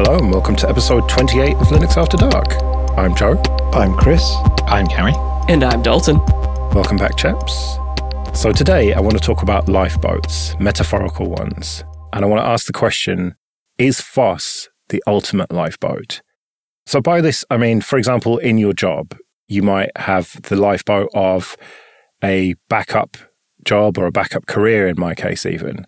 [0.00, 2.54] Hello and welcome to episode 28 of Linux After Dark.
[2.96, 3.36] I'm Joe.
[3.72, 4.32] I'm Chris.
[4.68, 5.12] I'm Gary.
[5.48, 6.18] And I'm Dalton.
[6.72, 7.78] Welcome back, chaps.
[8.32, 11.82] So today I want to talk about lifeboats, metaphorical ones.
[12.12, 13.34] And I want to ask the question
[13.76, 16.22] Is FOSS the ultimate lifeboat?
[16.86, 19.16] So by this, I mean, for example, in your job,
[19.48, 21.56] you might have the lifeboat of
[22.22, 23.16] a backup
[23.64, 25.86] job or a backup career, in my case, even.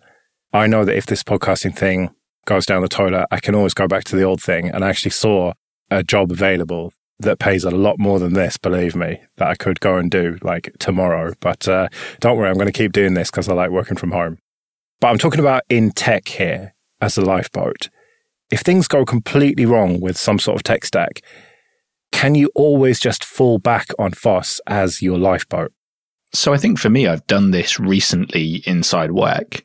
[0.51, 2.13] I know that if this podcasting thing
[2.45, 4.69] goes down the toilet, I can always go back to the old thing.
[4.69, 5.53] And I actually saw
[5.89, 9.79] a job available that pays a lot more than this, believe me, that I could
[9.79, 11.33] go and do like tomorrow.
[11.39, 11.87] But uh,
[12.19, 14.39] don't worry, I'm going to keep doing this because I like working from home.
[14.99, 17.89] But I'm talking about in tech here as a lifeboat.
[18.51, 21.21] If things go completely wrong with some sort of tech stack,
[22.11, 25.71] can you always just fall back on FOSS as your lifeboat?
[26.33, 29.63] So I think for me, I've done this recently inside work.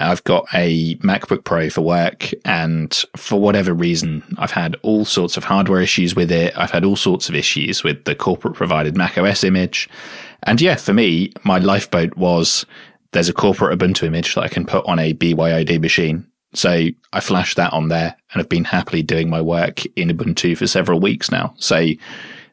[0.00, 5.36] I've got a MacBook Pro for work, and for whatever reason, I've had all sorts
[5.36, 6.56] of hardware issues with it.
[6.56, 9.88] I've had all sorts of issues with the corporate provided Mac OS image.
[10.44, 12.66] And yeah, for me, my lifeboat was
[13.12, 16.26] there's a corporate Ubuntu image that I can put on a BYOD machine.
[16.54, 20.56] So I flashed that on there and have been happily doing my work in Ubuntu
[20.56, 21.54] for several weeks now.
[21.58, 21.86] So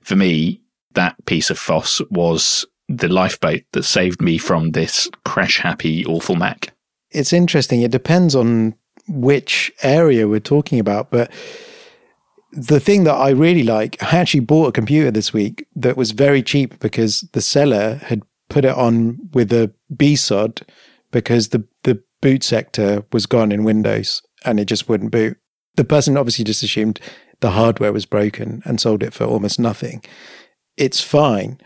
[0.02, 0.62] for me,
[0.94, 6.36] that piece of FOSS was the lifeboat that saved me from this crash happy, awful
[6.36, 6.74] Mac
[7.12, 7.82] it's interesting.
[7.82, 8.76] It depends on
[9.08, 11.32] which area we're talking about, but
[12.52, 16.12] the thing that I really like, I actually bought a computer this week that was
[16.12, 20.62] very cheap because the seller had put it on with a BSOD
[21.12, 25.38] because the the boot sector was gone in Windows and it just wouldn't boot.
[25.76, 27.00] The person obviously just assumed
[27.40, 30.04] the hardware was broken and sold it for almost nothing.
[30.78, 31.60] It's fine.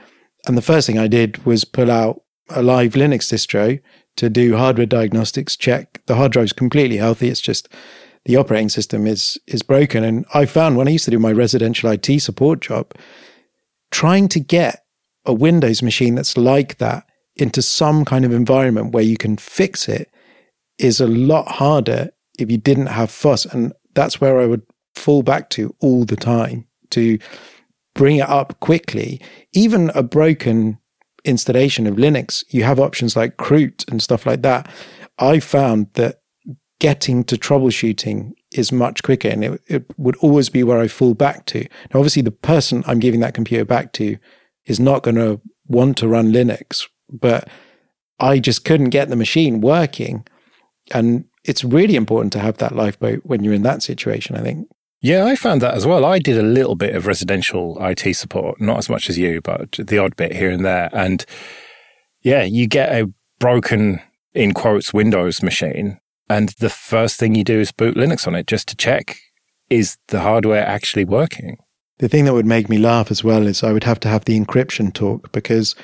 [0.47, 3.81] And the first thing I did was pull out a live Linux distro
[4.17, 7.29] to do hardware diagnostics, check the hard drive's completely healthy.
[7.29, 7.69] It's just
[8.25, 10.03] the operating system is is broken.
[10.03, 12.93] And I found when I used to do my residential IT support job,
[13.91, 14.83] trying to get
[15.25, 19.89] a Windows machine that's like that into some kind of environment where you can fix
[19.89, 20.09] it
[20.77, 22.09] is a lot harder
[22.39, 23.45] if you didn't have FOSS.
[23.45, 24.61] And that's where I would
[24.93, 27.17] fall back to all the time to
[27.93, 29.21] bring it up quickly.
[29.53, 30.77] Even a broken
[31.25, 34.69] installation of Linux, you have options like Chroot and stuff like that.
[35.17, 36.21] I found that
[36.79, 41.13] getting to troubleshooting is much quicker and it, it would always be where I fall
[41.13, 41.61] back to.
[41.93, 44.17] Now, obviously, the person I'm giving that computer back to
[44.65, 47.49] is not going to want to run Linux, but
[48.19, 50.25] I just couldn't get the machine working.
[50.93, 54.67] And it's really important to have that lifeboat when you're in that situation, I think.
[55.05, 56.03] Yeah, I found that as well.
[56.03, 59.73] I did a little bit of residential IT support, not as much as you, but
[59.73, 60.89] the odd bit here and there.
[60.93, 61.23] And
[62.23, 64.01] yeah, you get a broken,
[64.33, 65.99] in quotes, Windows machine.
[66.27, 69.17] And the first thing you do is boot Linux on it just to check
[69.69, 71.59] is the hardware actually working?
[71.99, 74.25] The thing that would make me laugh as well is I would have to have
[74.25, 75.75] the encryption talk because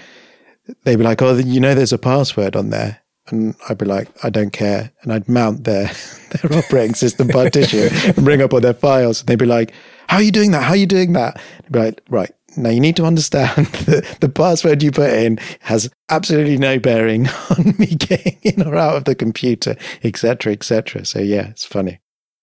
[0.84, 3.02] they'd be like, oh, you know, there's a password on there
[3.32, 5.86] and I'd be like, I don't care, and I'd mount their
[6.32, 9.74] their operating system partition and bring up all their files, and they'd be like,
[10.08, 10.64] "How are you doing that?
[10.64, 14.18] How are you doing that?" I'd be like, "Right now, you need to understand that
[14.20, 17.28] the password you put in has absolutely no bearing
[17.58, 22.00] on me getting in or out of the computer, etc., etc." So yeah, it's funny.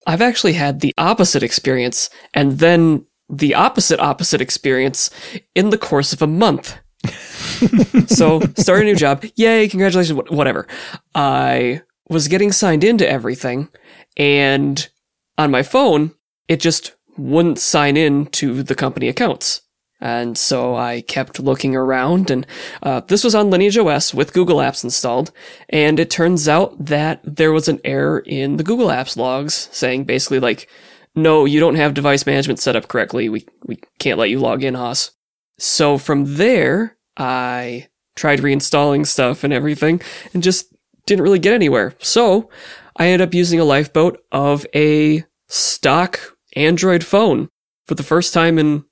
[0.07, 5.11] I've actually had the opposite experience, and then the opposite opposite experience
[5.55, 6.79] in the course of a month
[8.07, 9.25] so start a new job.
[9.37, 10.67] Yay, congratulations, whatever.
[11.15, 13.69] I was getting signed into everything
[14.17, 14.89] and
[15.37, 16.13] on my phone,
[16.49, 19.63] it just wouldn't sign in to the company accounts.
[20.01, 22.47] And so I kept looking around and
[22.83, 25.33] uh, this was on Lineage OS with Google Apps installed.
[25.69, 30.05] And it turns out that there was an error in the Google Apps logs saying
[30.05, 30.69] basically like,
[31.17, 33.29] no, you don't have device management set up correctly.
[33.29, 35.11] We, we can't let you log in, Haas.
[35.59, 40.01] So from there, I tried reinstalling stuff and everything
[40.33, 40.75] and just
[41.07, 41.95] didn't really get anywhere.
[42.01, 42.49] So
[42.97, 46.21] I ended up using a lifeboat of a stock
[46.57, 47.49] Android phone
[47.87, 48.85] for the first time in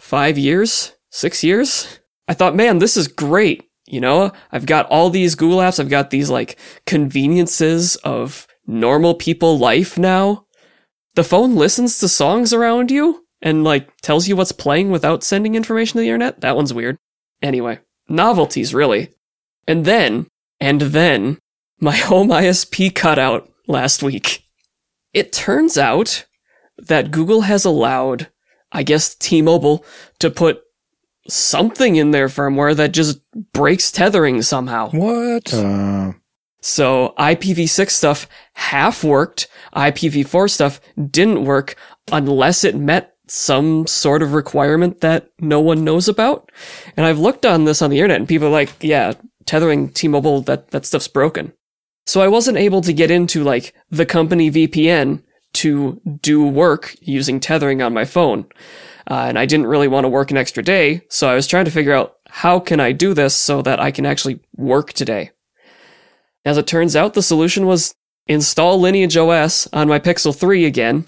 [0.00, 2.00] five years, six years.
[2.26, 3.64] I thought, man, this is great.
[3.86, 5.80] You know, I've got all these Google apps.
[5.80, 10.46] I've got these like conveniences of normal people life now.
[11.14, 15.54] The phone listens to songs around you and like tells you what's playing without sending
[15.54, 16.40] information to the internet.
[16.40, 16.98] That one's weird.
[17.42, 19.10] Anyway, novelties really.
[19.66, 20.26] And then,
[20.60, 21.38] and then,
[21.80, 24.44] my home ISP cut out last week.
[25.12, 26.26] It turns out
[26.76, 28.28] that Google has allowed,
[28.72, 29.84] I guess, T-Mobile
[30.20, 30.62] to put
[31.28, 33.20] something in their firmware that just
[33.52, 34.90] breaks tethering somehow.
[34.90, 35.52] What?
[35.52, 36.12] Uh,
[36.60, 40.80] So IPv6 stuff half worked, IPv4 stuff
[41.10, 41.76] didn't work
[42.10, 46.50] unless it met some sort of requirement that no one knows about.
[46.96, 49.14] And I've looked on this on the internet and people are like, yeah,
[49.46, 51.52] tethering T-Mobile, that, that stuff's broken.
[52.06, 55.22] So I wasn't able to get into like the company VPN
[55.54, 58.46] to do work using tethering on my phone.
[59.10, 61.02] Uh, and I didn't really want to work an extra day.
[61.08, 63.90] So I was trying to figure out how can I do this so that I
[63.90, 65.30] can actually work today.
[66.44, 67.94] As it turns out, the solution was
[68.26, 71.06] install Lineage OS on my Pixel 3 again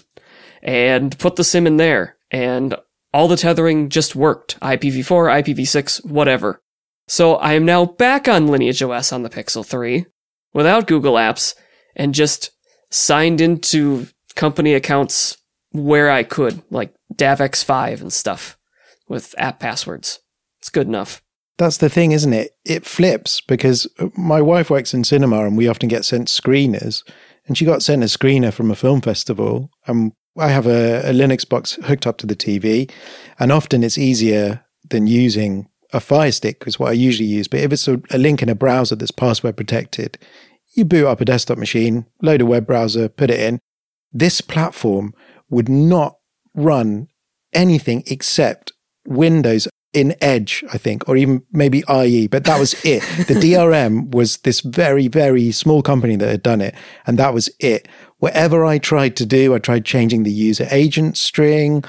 [0.61, 2.17] and put the SIM in there.
[2.29, 2.75] And
[3.13, 4.59] all the tethering just worked.
[4.61, 6.61] IPv4, IPv6, whatever.
[7.07, 10.05] So I am now back on Lineage OS on the Pixel 3
[10.53, 11.55] without Google Apps
[11.95, 12.51] and just
[12.89, 15.37] signed into company accounts
[15.71, 18.57] where I could, like DAVx5 and stuff
[19.07, 20.19] with app passwords.
[20.59, 21.21] It's good enough.
[21.57, 22.51] That's the thing, isn't it?
[22.65, 27.03] It flips because my wife works in cinema and we often get sent screeners.
[27.45, 29.69] And she got sent a screener from a film festival.
[29.85, 32.91] And I have a, a Linux box hooked up to the TV.
[33.39, 37.47] And often it's easier than using a Fire Stick, is what I usually use.
[37.47, 40.17] But if it's a, a link in a browser that's password protected,
[40.73, 43.59] you boot up a desktop machine, load a web browser, put it in.
[44.13, 45.13] This platform
[45.49, 46.17] would not
[46.55, 47.07] run
[47.53, 48.71] anything except
[49.05, 53.01] Windows in Edge, I think, or even maybe IE, but that was it.
[53.27, 56.75] the DRM was this very, very small company that had done it,
[57.05, 57.87] and that was it.
[58.21, 61.83] Whatever I tried to do, I tried changing the user agent string,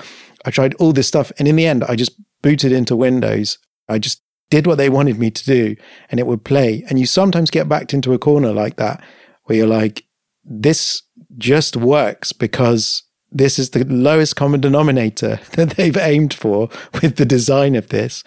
[0.46, 3.58] I tried all this stuff, and in the end, I just booted into Windows.
[3.86, 5.76] I just did what they wanted me to do,
[6.08, 6.84] and it would play.
[6.88, 9.04] And you sometimes get backed into a corner like that,
[9.44, 10.06] where you're like,
[10.42, 11.02] this
[11.36, 16.70] just works because this is the lowest common denominator that they've aimed for
[17.02, 18.24] with the design of this.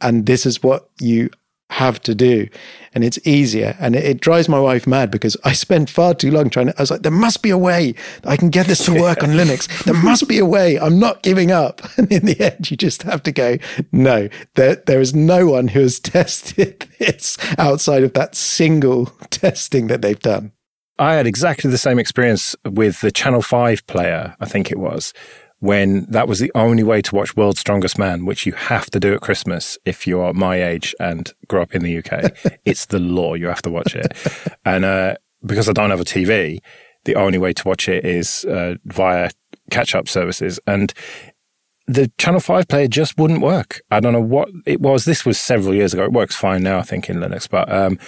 [0.00, 1.30] And this is what you
[1.70, 2.48] have to do.
[2.94, 3.76] And it's easier.
[3.78, 6.74] And it, it, drives my wife mad because I spent far too long trying to,
[6.78, 7.94] I was like, there must be a way
[8.24, 9.84] I can get this to work on Linux.
[9.84, 10.78] There must be a way.
[10.78, 11.82] I'm not giving up.
[11.98, 13.58] And in the end, you just have to go,
[13.90, 19.88] no, there, there is no one who has tested this outside of that single testing
[19.88, 20.52] that they've done.
[20.98, 25.12] I had exactly the same experience with the Channel 5 player, I think it was,
[25.60, 29.00] when that was the only way to watch World's Strongest Man, which you have to
[29.00, 32.32] do at Christmas if you are my age and grew up in the UK.
[32.64, 33.34] it's the law.
[33.34, 34.16] You have to watch it.
[34.64, 36.60] And uh, because I don't have a TV,
[37.04, 39.30] the only way to watch it is uh, via
[39.70, 40.60] catch up services.
[40.66, 40.92] And
[41.86, 43.80] the Channel 5 player just wouldn't work.
[43.90, 45.06] I don't know what it was.
[45.06, 46.04] This was several years ago.
[46.04, 47.48] It works fine now, I think, in Linux.
[47.48, 47.98] But um,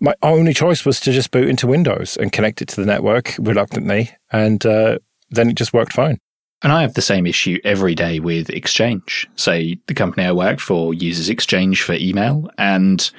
[0.00, 3.36] my only choice was to just boot into Windows and connect it to the network
[3.38, 4.98] reluctantly, and uh,
[5.30, 6.18] then it just worked fine.
[6.64, 9.28] And I have the same issue every day with Exchange.
[9.36, 9.52] So
[9.86, 13.10] the company I work for uses Exchange for email, and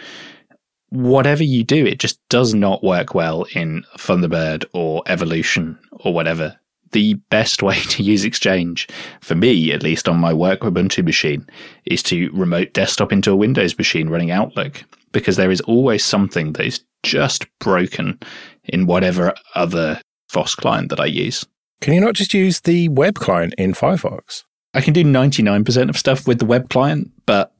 [0.90, 6.60] whatever you do, it just does not work well in Thunderbird or Evolution or whatever.
[6.92, 8.88] The best way to use Exchange,
[9.22, 11.48] for me at least on my work Ubuntu machine,
[11.86, 16.54] is to remote desktop into a Windows machine running Outlook because there is always something
[16.54, 18.20] that is just broken
[18.64, 21.46] in whatever other FOSS client that I use.
[21.86, 24.42] Can you not just use the web client in Firefox?
[24.74, 27.54] I can do 99% of stuff with the web client, but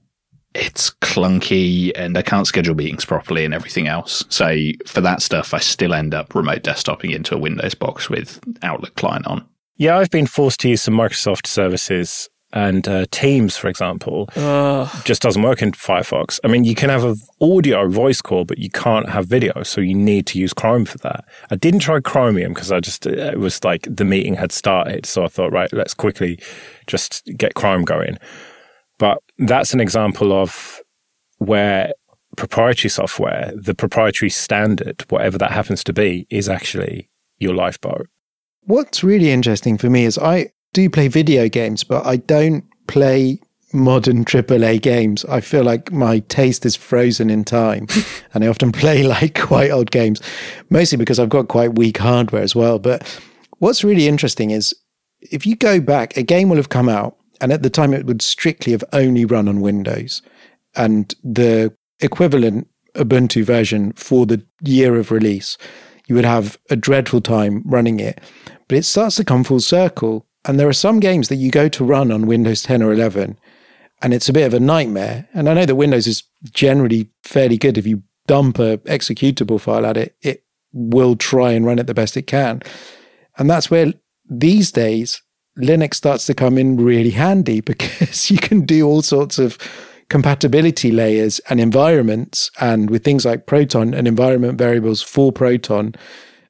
[0.56, 4.26] it's clunky and I can't schedule meetings properly and everything else.
[4.30, 4.58] So
[4.88, 8.96] for that stuff, I still end up remote desktoping into a Windows box with Outlook
[8.96, 9.46] client on.
[9.76, 14.90] Yeah, I've been forced to use some Microsoft services and uh, Teams, for example, Ugh.
[15.04, 16.40] just doesn't work in Firefox.
[16.44, 19.82] I mean, you can have an audio voice call, but you can't have video, so
[19.82, 21.26] you need to use Chrome for that.
[21.52, 25.26] I didn't try Chromium because I just it was like the meeting had started, so
[25.26, 26.40] I thought, right, let's quickly
[26.88, 28.18] just get Chrome going.
[28.98, 30.82] But that's an example of
[31.40, 31.92] where
[32.38, 38.08] proprietary software, the proprietary standard, whatever that happens to be, is actually your lifeboat.
[38.64, 43.40] What's really interesting for me is I do play video games, but I don't play
[43.74, 45.24] modern AAA games.
[45.26, 47.88] I feel like my taste is frozen in time
[48.34, 50.22] and I often play like quite old games,
[50.70, 52.78] mostly because I've got quite weak hardware as well.
[52.78, 53.20] But
[53.60, 54.76] what's really interesting is
[55.22, 58.06] if you go back, a game will have come out and at the time it
[58.06, 60.22] would strictly have only run on Windows
[60.76, 65.58] and the equivalent Ubuntu version for the year of release,
[66.08, 68.20] you would have a dreadful time running it.
[68.68, 71.68] But it starts to come full circle and there are some games that you go
[71.70, 73.38] to run on Windows 10 or 11,
[74.02, 75.28] and it's a bit of a nightmare.
[75.34, 77.78] And I know that Windows is generally fairly good.
[77.78, 81.94] If you dump a executable file at it, it will try and run it the
[81.94, 82.62] best it can.
[83.38, 83.94] And that's where
[84.30, 85.22] these days
[85.58, 89.58] Linux starts to come in really handy because you can do all sorts of
[90.10, 95.96] compatibility layers and environments, and with things like Proton and environment variables for Proton,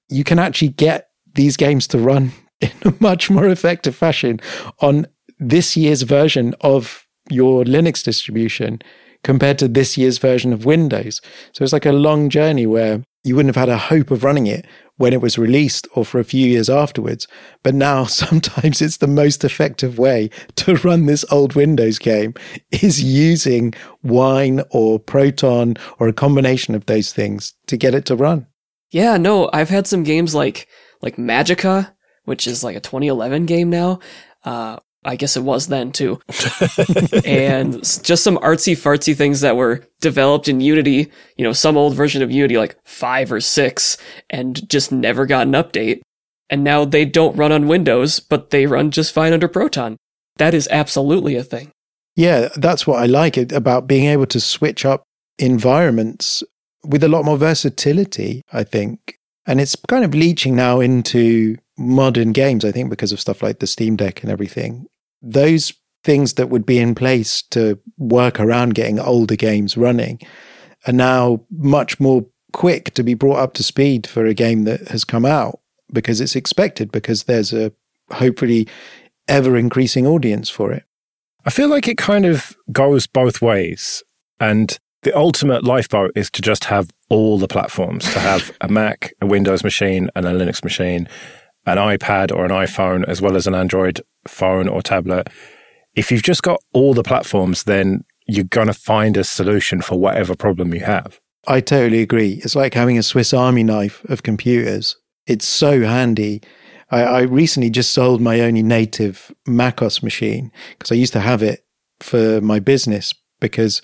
[0.09, 2.31] you can actually get these games to run
[2.61, 4.39] in a much more effective fashion
[4.79, 5.07] on
[5.39, 8.81] this year's version of your Linux distribution
[9.23, 11.19] compared to this year's version of Windows.
[11.51, 14.45] So it's like a long journey where you wouldn't have had a hope of running
[14.45, 14.65] it
[14.97, 17.27] when it was released or for a few years afterwards.
[17.63, 22.35] But now sometimes it's the most effective way to run this old Windows game
[22.71, 28.15] is using Wine or Proton or a combination of those things to get it to
[28.15, 28.45] run.
[28.91, 30.67] Yeah, no, I've had some games like
[31.01, 31.94] like Magicka,
[32.25, 33.99] which is like a 2011 game now,
[34.43, 36.19] uh, I guess it was then too.
[37.25, 41.95] and just some artsy fartsy things that were developed in Unity, you know, some old
[41.95, 43.97] version of Unity, like five or six,
[44.29, 46.01] and just never got an update.
[46.49, 49.97] And now they don't run on Windows, but they run just fine under Proton.
[50.37, 51.71] That is absolutely a thing.
[52.15, 55.03] Yeah, that's what I like about being able to switch up
[55.37, 56.43] environments
[56.83, 59.17] with a lot more versatility, I think.
[59.45, 63.59] And it's kind of leaching now into modern games, I think, because of stuff like
[63.59, 64.87] the Steam Deck and everything
[65.25, 70.19] those things that would be in place to work around getting older games running
[70.85, 74.87] are now much more quick to be brought up to speed for a game that
[74.89, 75.59] has come out
[75.91, 77.71] because it's expected because there's a
[78.11, 78.67] hopefully
[79.27, 80.83] ever increasing audience for it.
[81.43, 84.03] I feel like it kind of goes both ways.
[84.39, 89.13] And the ultimate lifeboat is to just have all the platforms, to have a Mac,
[89.21, 91.07] a Windows machine, and a Linux machine,
[91.65, 95.29] an iPad or an iPhone, as well as an Android phone or tablet.
[95.95, 99.99] If you've just got all the platforms, then you're going to find a solution for
[99.99, 101.19] whatever problem you have.
[101.47, 102.41] I totally agree.
[102.43, 104.97] It's like having a Swiss Army knife of computers.
[105.27, 106.41] It's so handy.
[106.89, 111.43] I, I recently just sold my only native MacOS machine because I used to have
[111.43, 111.65] it
[111.99, 113.81] for my business because,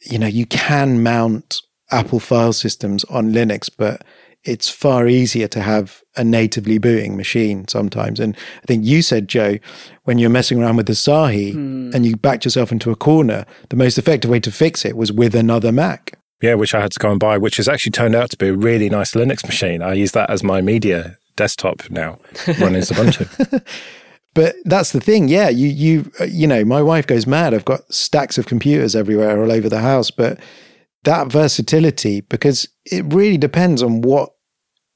[0.00, 4.02] you know, you can mount Apple file systems on Linux, but
[4.44, 8.18] it's far easier to have a natively booting machine sometimes.
[8.18, 9.58] And I think you said, Joe,
[10.04, 11.94] when you're messing around with the Asahi mm.
[11.94, 15.12] and you backed yourself into a corner, the most effective way to fix it was
[15.12, 16.18] with another Mac.
[16.40, 18.48] Yeah, which I had to go and buy, which has actually turned out to be
[18.48, 19.80] a really nice Linux machine.
[19.80, 22.18] I use that as my media desktop now,
[22.58, 23.62] running Ubuntu.
[24.34, 25.50] But that's the thing, yeah.
[25.50, 27.52] You you you know, my wife goes mad.
[27.52, 30.10] I've got stacks of computers everywhere, all over the house.
[30.10, 30.40] But
[31.04, 34.31] that versatility because it really depends on what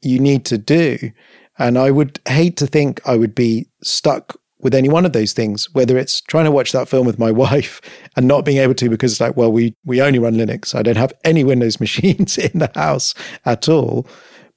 [0.07, 1.11] you need to do.
[1.59, 5.33] And I would hate to think I would be stuck with any one of those
[5.33, 7.81] things, whether it's trying to watch that film with my wife
[8.17, 10.75] and not being able to because it's like, well, we, we only run Linux.
[10.75, 14.07] I don't have any Windows machines in the house at all.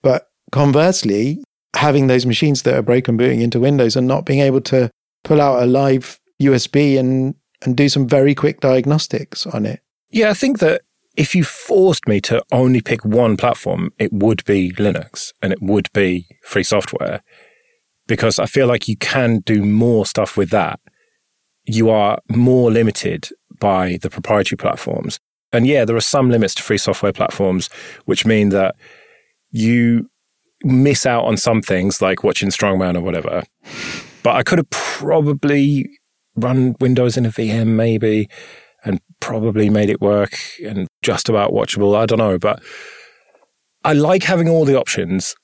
[0.01, 1.43] But conversely,
[1.75, 4.89] having those machines that are broken booting into Windows and not being able to
[5.23, 9.81] pull out a live USB and, and do some very quick diagnostics on it.
[10.09, 10.81] Yeah, I think that
[11.19, 15.61] if you forced me to only pick one platform, it would be Linux and it
[15.61, 17.21] would be free software
[18.07, 20.79] because I feel like you can do more stuff with that.
[21.65, 23.27] You are more limited
[23.59, 25.19] by the proprietary platforms.
[25.51, 27.69] And yeah, there are some limits to free software platforms,
[28.05, 28.75] which mean that
[29.51, 30.09] you
[30.63, 33.43] miss out on some things like watching Strongman or whatever.
[34.23, 35.89] But I could have probably
[36.37, 38.29] run Windows in a VM maybe
[39.19, 41.95] probably made it work and just about watchable.
[41.95, 42.61] I don't know, but
[43.83, 45.35] I like having all the options.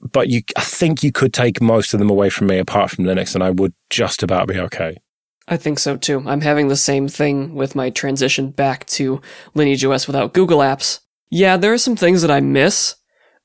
[0.00, 3.06] But you, I think you could take most of them away from me, apart from
[3.06, 4.98] Linux, and I would just about be okay.
[5.48, 6.22] I think so too.
[6.26, 9.20] I'm having the same thing with my transition back to
[9.54, 11.00] Lineage OS without Google Apps.
[11.30, 12.96] Yeah, there are some things that I miss,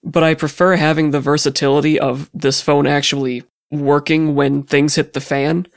[0.03, 5.21] but I prefer having the versatility of this phone actually working when things hit the
[5.21, 5.67] fan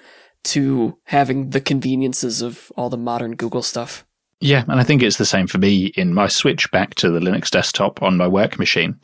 [0.44, 4.04] to having the conveniences of all the modern Google stuff.
[4.40, 7.20] Yeah, and I think it's the same for me in my switch back to the
[7.20, 8.98] Linux desktop on my work machine.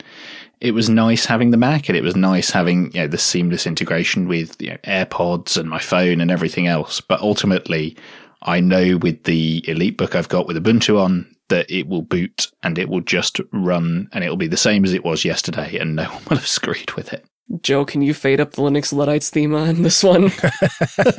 [0.59, 3.65] It was nice having the Mac, and it was nice having you know the seamless
[3.65, 7.01] integration with you know, AirPods and my phone and everything else.
[7.01, 7.97] But ultimately,
[8.43, 12.77] I know with the EliteBook I've got with Ubuntu on that it will boot and
[12.77, 15.95] it will just run and it will be the same as it was yesterday, and
[15.95, 17.25] no one will have screwed with it.
[17.61, 20.31] Joe, can you fade up the Linux Luddites theme on this one?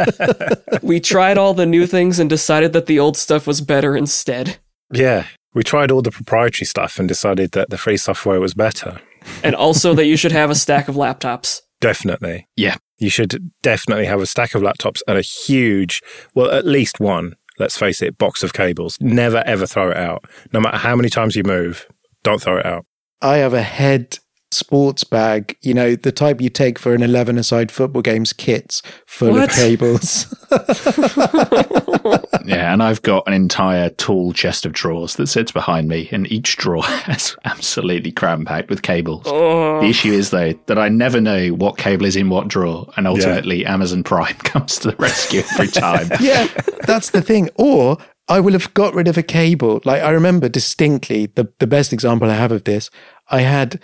[0.82, 4.56] we tried all the new things and decided that the old stuff was better instead.
[4.92, 9.00] Yeah, we tried all the proprietary stuff and decided that the free software was better.
[9.42, 11.60] and also that you should have a stack of laptops.
[11.80, 12.46] Definitely.
[12.56, 12.76] Yeah.
[12.98, 16.00] You should definitely have a stack of laptops and a huge,
[16.34, 18.96] well, at least one, let's face it, box of cables.
[19.00, 20.24] Never ever throw it out.
[20.52, 21.86] No matter how many times you move,
[22.22, 22.86] don't throw it out.
[23.20, 24.18] I have a head
[24.52, 28.82] sports bag, you know, the type you take for an 11 aside football games kits
[29.06, 29.50] full What?
[29.50, 30.26] of cables.
[32.44, 36.30] Yeah, and I've got an entire tall chest of drawers that sits behind me, and
[36.30, 39.22] each drawer is absolutely cram packed with cables.
[39.26, 39.80] Oh.
[39.80, 43.06] The issue is, though, that I never know what cable is in what drawer, and
[43.06, 46.08] ultimately Amazon Prime comes to the rescue every time.
[46.20, 46.48] yeah,
[46.84, 47.48] that's the thing.
[47.54, 47.96] Or
[48.28, 49.80] I will have got rid of a cable.
[49.84, 52.90] Like I remember distinctly the, the best example I have of this.
[53.30, 53.80] I had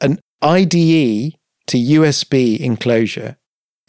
[0.00, 1.34] an IDE
[1.66, 3.36] to USB enclosure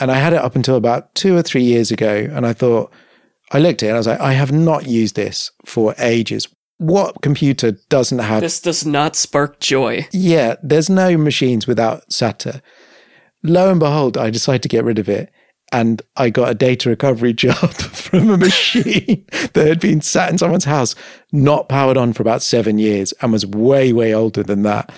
[0.02, 2.28] and I had it up until about two or three years ago.
[2.32, 2.92] And I thought,
[3.52, 6.48] I looked at it and I was like, I have not used this for ages.
[6.78, 10.08] What computer doesn't have This does not spark joy.
[10.12, 12.62] yeah, there's no machines without SATA.
[13.44, 15.32] Lo and behold, I decided to get rid of it.
[15.72, 20.40] And I got a data recovery job from a machine that had been sat in
[20.40, 20.96] someone's house,
[21.32, 24.92] not powered on for about seven years, and was way, way older than that.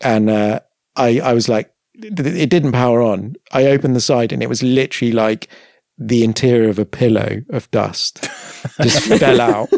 [0.00, 0.60] And uh,
[0.96, 3.34] I, I was like, it didn't power on.
[3.52, 5.48] I opened the side, and it was literally like
[5.98, 8.22] the interior of a pillow of dust
[8.80, 9.68] just fell out.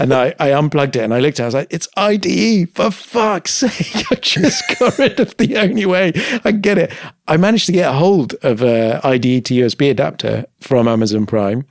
[0.00, 1.44] And I, I unplugged it and I looked at it.
[1.44, 4.04] I was like, it's IDE, for fuck's sake.
[4.12, 6.12] I just got rid of the only way
[6.44, 6.92] I can get it.
[7.26, 11.66] I managed to get a hold of a IDE to USB adapter from Amazon Prime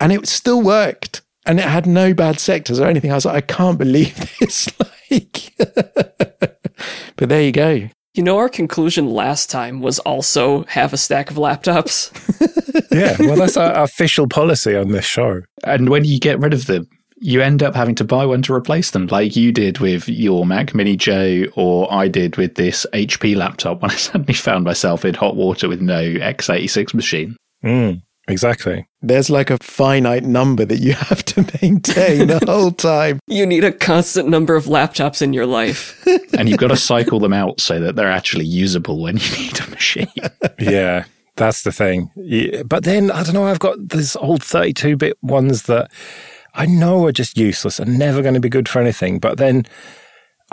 [0.00, 1.22] and it still worked.
[1.44, 3.10] And it had no bad sectors or anything.
[3.10, 4.68] I was like, I can't believe this.
[5.10, 5.52] Like,
[7.22, 7.88] but there you go.
[8.14, 12.10] You know, our conclusion last time was also have a stack of laptops.
[12.90, 15.42] Yeah, well, that's our official policy on this show.
[15.64, 18.54] And when you get rid of them, you end up having to buy one to
[18.54, 22.86] replace them, like you did with your Mac Mini Joe, or I did with this
[22.92, 27.36] HP laptop when I suddenly found myself in hot water with no x86 machine.
[27.64, 28.86] Mm, exactly.
[29.02, 33.20] There's like a finite number that you have to maintain the whole time.
[33.26, 35.98] You need a constant number of laptops in your life.
[36.38, 39.60] And you've got to cycle them out so that they're actually usable when you need
[39.60, 40.08] a machine.
[40.58, 41.04] Yeah,
[41.36, 42.10] that's the thing.
[42.16, 45.90] Yeah, but then, I don't know, I've got these old 32 bit ones that
[46.54, 49.18] I know are just useless and never going to be good for anything.
[49.18, 49.66] But then,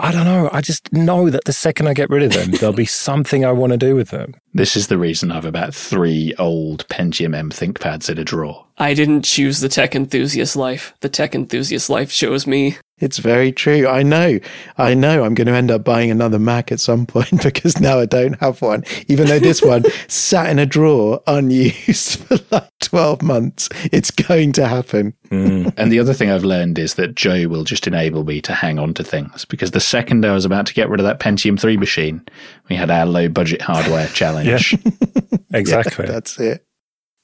[0.02, 2.74] I don't know, I just know that the second I get rid of them, there'll
[2.74, 4.34] be something I want to do with them.
[4.54, 8.66] This is the reason I've about three old Pentium M ThinkPads in a drawer.
[8.78, 10.94] I didn't choose the tech enthusiast life.
[11.00, 12.78] The tech enthusiast life chose me.
[13.00, 13.88] It's very true.
[13.88, 14.38] I know.
[14.76, 17.98] I know I'm going to end up buying another Mac at some point because now
[17.98, 22.68] I don't have one, even though this one sat in a drawer unused for like
[22.80, 23.68] 12 months.
[23.90, 25.14] It's going to happen.
[25.28, 25.68] Hmm.
[25.80, 28.78] And the other thing I've learned is that Joe will just enable me to hang
[28.78, 31.58] on to things because the second I was about to get rid of that Pentium
[31.58, 32.22] 3 machine,
[32.68, 34.76] we had our low budget hardware challenge.
[35.52, 36.06] Exactly.
[36.06, 36.64] That's it.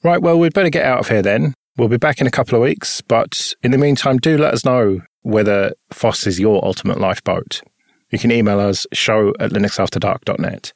[0.03, 1.53] Right, well, we'd better get out of here then.
[1.77, 4.65] We'll be back in a couple of weeks, but in the meantime, do let us
[4.65, 7.61] know whether FOSS is your ultimate lifeboat.
[8.11, 10.73] You can email us show at linuxafterdark.net.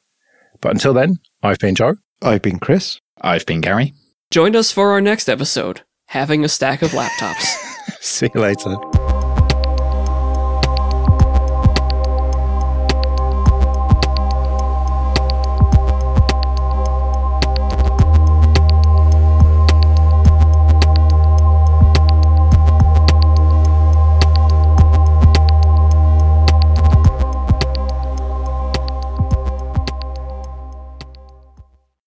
[0.60, 1.96] But until then, I've been Joe.
[2.20, 3.00] I've been Chris.
[3.20, 3.94] I've been Gary.
[4.30, 7.44] Join us for our next episode, having a stack of laptops.
[8.00, 9.01] See you later.